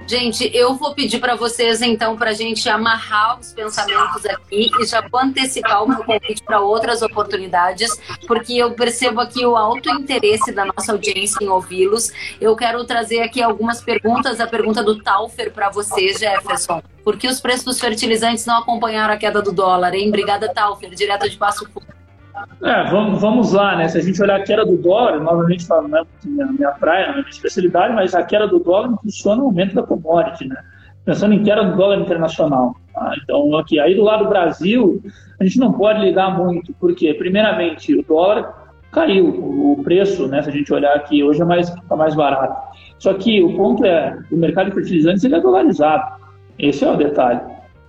[0.09, 4.85] Gente, eu vou pedir para vocês, então, para a gente amarrar os pensamentos aqui e
[4.87, 7.91] já vou antecipar o meu convite para outras oportunidades,
[8.25, 12.11] porque eu percebo aqui o alto interesse da nossa audiência em ouvi-los.
[12.41, 14.39] Eu quero trazer aqui algumas perguntas.
[14.39, 16.81] A pergunta do Taufer para você, Jefferson.
[17.03, 20.07] Por que os preços dos fertilizantes não acompanharam a queda do dólar, hein?
[20.07, 21.98] Obrigada, Taufer, direto de Passo Fundo.
[22.63, 23.87] É, vamos, vamos lá, né?
[23.87, 27.07] Se a gente olhar a queda do dólar, novamente falo, não é minha, minha praia,
[27.07, 30.57] não é minha especialidade, mas a queda do dólar funciona o aumento da commodity, né?
[31.05, 32.75] Pensando em queda do dólar internacional.
[32.93, 33.15] Tá?
[33.23, 35.01] Então, aqui, aí do lado do Brasil,
[35.39, 40.41] a gente não pode ligar muito, porque, primeiramente, o dólar caiu, o preço, né?
[40.41, 42.55] Se a gente olhar aqui, hoje é mais, tá mais barato.
[42.97, 46.19] Só que o ponto é, o mercado de fertilizantes ele é dolarizado.
[46.57, 47.39] Esse é o detalhe,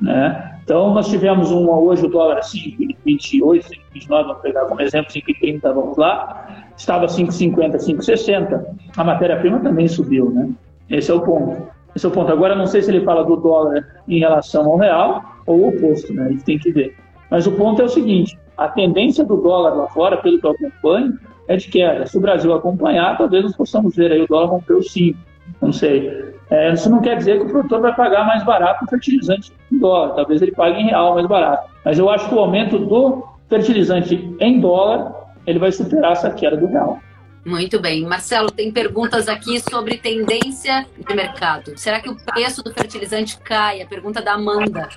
[0.00, 0.59] né?
[0.70, 5.96] Então, nós tivemos uma, hoje o dólar 5,28, 5,29, vamos pegar como exemplo, 5,30, vamos
[5.98, 8.66] lá, estava 5,50, 5,60.
[8.96, 10.48] A matéria-prima também subiu, né?
[10.88, 11.60] Esse é o ponto.
[11.96, 12.30] Esse é o ponto.
[12.30, 16.14] Agora, não sei se ele fala do dólar em relação ao real ou o oposto,
[16.14, 16.26] né?
[16.26, 16.96] A gente tem que ver.
[17.28, 20.52] Mas o ponto é o seguinte: a tendência do dólar lá fora, pelo que eu
[20.52, 21.18] acompanho,
[21.48, 22.06] é de queda.
[22.06, 25.18] Se o Brasil acompanhar, talvez nós possamos ver aí o dólar romper o 5.
[25.60, 26.30] Não sei.
[26.50, 29.78] É, isso não quer dizer que o produtor vai pagar mais barato o fertilizante em
[29.78, 31.70] dólar, talvez ele pague em real mais barato.
[31.84, 35.14] Mas eu acho que o aumento do fertilizante em dólar
[35.46, 37.00] ele vai superar essa queda do real.
[37.44, 38.04] Muito bem.
[38.04, 41.72] Marcelo, tem perguntas aqui sobre tendência de mercado.
[41.76, 43.80] Será que o preço do fertilizante cai?
[43.80, 44.88] A pergunta da Amanda.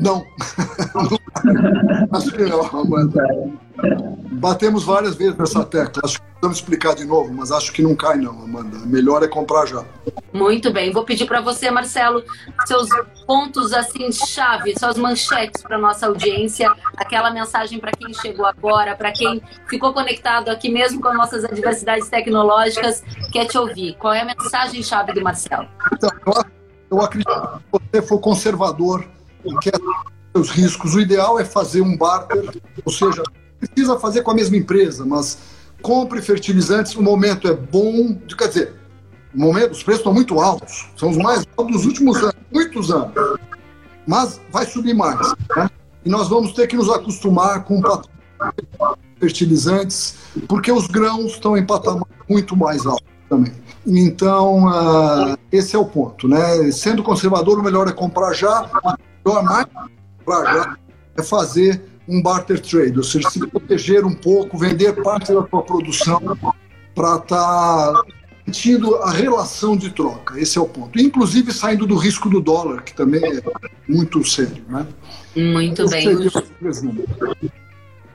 [0.00, 0.24] Não.
[2.12, 3.22] Acho que não, Amanda.
[4.32, 6.02] Batemos várias vezes nessa tecla.
[6.04, 8.78] Acho que precisamos explicar de novo, mas acho que não cai, não, Amanda.
[8.86, 9.84] Melhor é comprar já.
[10.32, 10.92] Muito bem.
[10.92, 12.22] Vou pedir para você, Marcelo,
[12.66, 12.88] seus
[13.26, 19.10] pontos assim chave, suas manchetes para nossa audiência, aquela mensagem para quem chegou agora, para
[19.12, 23.96] quem ficou conectado aqui mesmo com as nossas adversidades tecnológicas, quer te ouvir.
[23.98, 25.66] Qual é a mensagem chave do Marcelo?
[25.92, 26.10] Então,
[26.90, 27.30] eu acredito
[27.72, 29.04] que você for conservador
[29.50, 29.78] e quer
[30.34, 32.50] os riscos, o ideal é fazer um barter,
[32.84, 33.22] ou seja,
[33.58, 35.38] precisa fazer com a mesma empresa, mas
[35.82, 38.74] compre fertilizantes, o momento é bom, quer dizer,
[39.34, 42.90] o momento, os preços estão muito altos, são os mais altos dos últimos anos, muitos
[42.90, 43.12] anos,
[44.06, 45.70] mas vai subir mais, né?
[46.04, 47.82] E nós vamos ter que nos acostumar com
[49.18, 50.14] fertilizantes,
[50.48, 53.52] porque os grãos estão em patamar muito mais alto também.
[53.86, 56.70] Então, uh, esse é o ponto, né?
[56.72, 58.70] Sendo conservador, o melhor é comprar já,
[59.28, 59.66] o melhor mais
[60.18, 60.76] comprar já
[61.16, 65.62] é fazer um barter trade, ou seja, se proteger um pouco, vender parte da sua
[65.62, 66.20] produção
[66.94, 68.02] para estar tá
[69.02, 70.40] a relação de troca.
[70.40, 70.98] Esse é o ponto.
[70.98, 73.42] Inclusive saindo do risco do dólar, que também é
[73.86, 74.64] muito sério.
[74.68, 74.86] Né?
[75.36, 76.30] Muito Esse bem.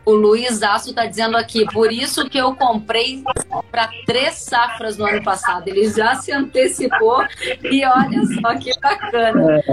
[0.06, 3.24] O Luiz Aço está dizendo aqui, por isso que eu comprei
[3.72, 5.68] para três safras no ano passado.
[5.68, 7.24] Ele já se antecipou
[7.64, 9.64] e olha só que bacana.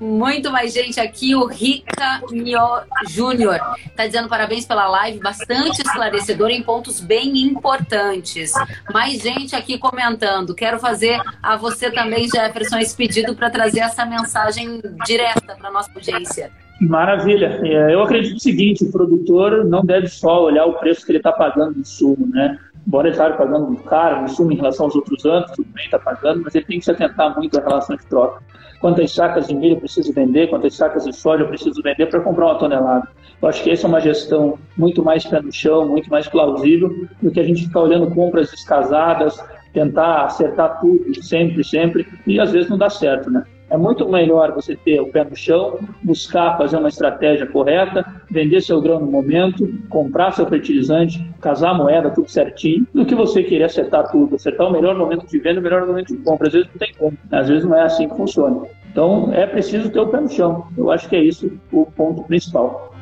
[0.00, 1.34] Muito mais gente aqui.
[1.34, 8.52] O Rica Mio Júnior está dizendo parabéns pela live, bastante esclarecedor em pontos bem importantes.
[8.92, 10.54] Mais gente aqui comentando.
[10.54, 15.90] Quero fazer a você também, Jefferson, esse pedido para trazer essa mensagem direta para nossa
[15.94, 16.50] audiência.
[16.80, 17.58] Maravilha.
[17.62, 21.18] É, eu acredito o seguinte, o produtor não deve só olhar o preço que ele
[21.18, 22.58] está pagando no sumo, né?
[22.86, 25.86] Embora ele esteja pagando muito caro no sumo em relação aos outros anos, tudo bem,
[25.86, 28.42] está pagando, mas ele tem que se atentar muito à relação de troca.
[28.78, 32.20] Quantas sacas de milho eu preciso vender, quantas sacas de soja eu preciso vender para
[32.20, 33.08] comprar uma tonelada.
[33.40, 36.90] Eu acho que essa é uma gestão muito mais pé no chão, muito mais plausível
[37.20, 42.52] do que a gente ficar olhando compras descasadas, tentar acertar tudo sempre, sempre, e às
[42.52, 43.44] vezes não dá certo, né?
[43.68, 48.60] É muito melhor você ter o pé no chão, buscar fazer uma estratégia correta, vender
[48.60, 53.42] seu grão no momento, comprar seu fertilizante, casar a moeda, tudo certinho, do que você
[53.42, 56.46] querer acertar tudo, acertar o melhor momento de venda, o melhor momento de compra.
[56.46, 58.62] Às vezes não tem como, às vezes não é assim que funciona.
[58.90, 60.68] Então é preciso ter o pé no chão.
[60.76, 62.95] Eu acho que é isso o ponto principal.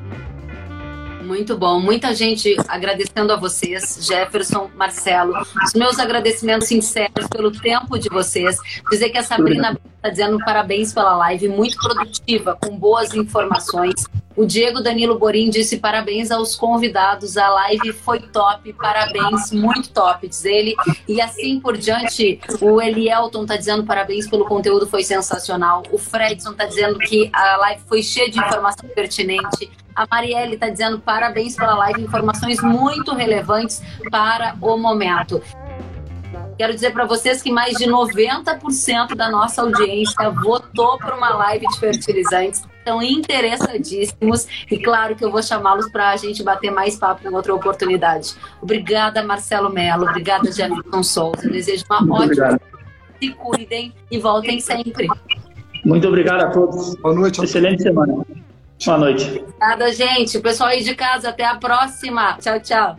[1.25, 1.81] Muito bom.
[1.81, 5.35] Muita gente agradecendo a vocês, Jefferson, Marcelo.
[5.65, 8.59] Os meus agradecimentos sinceros pelo tempo de vocês.
[8.91, 14.05] Dizer que a Sabrina está dizendo parabéns pela live, muito produtiva, com boas informações.
[14.37, 20.27] O Diego Danilo Borim disse parabéns aos convidados, a live foi top, parabéns, muito top,
[20.27, 20.75] diz ele.
[21.07, 25.85] E assim por diante, o Elielton está dizendo parabéns pelo conteúdo, foi sensacional.
[25.93, 29.71] O Fredson está dizendo que a live foi cheia de informação pertinente.
[29.95, 33.81] A Marielle está dizendo parabéns pela live, informações muito relevantes
[34.11, 35.41] para o momento.
[36.59, 41.69] Quero dizer para vocês que mais de 90% da nossa audiência votou para uma live
[41.69, 42.74] de fertilizantes.
[42.85, 47.35] Estão interessadíssimos e claro que eu vou chamá-los para a gente bater mais papo em
[47.35, 48.35] outra oportunidade.
[48.61, 50.07] Obrigada, Marcelo Mello.
[50.07, 51.47] Obrigada, Jefferson Souza.
[51.47, 52.25] Eu desejo uma Muito ótima.
[52.25, 52.61] Obrigado.
[53.23, 55.09] Se cuidem e voltem sempre.
[55.83, 56.95] Muito obrigado a todos.
[56.97, 57.43] Boa noite.
[57.43, 58.23] Excelente semana.
[58.85, 59.25] Boa noite.
[59.39, 60.37] Obrigada, gente.
[60.37, 62.37] O pessoal aí de casa, até a próxima.
[62.39, 62.99] Tchau, tchau.